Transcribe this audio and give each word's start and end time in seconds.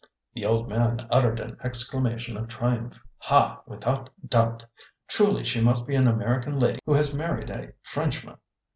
The 0.33 0.45
old 0.47 0.67
man 0.67 1.07
uttered 1.11 1.39
an 1.39 1.57
exclamation 1.63 2.35
of 2.35 2.47
triumph. 2.47 2.99
"Ha! 3.19 3.61
without 3.67 4.09
doubt! 4.27 4.65
Truly 5.07 5.43
she 5.43 5.61
must 5.61 5.85
be 5.85 5.95
an 5.95 6.07
American 6.07 6.57
lady 6.57 6.79
who 6.87 6.95
has 6.95 7.13
married 7.13 7.51
a 7.51 7.73
Frenchman. 7.83 8.37